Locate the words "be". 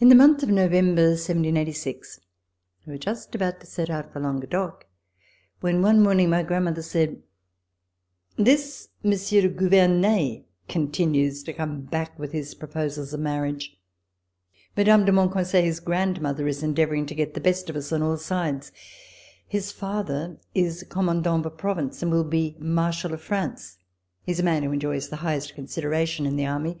22.24-22.56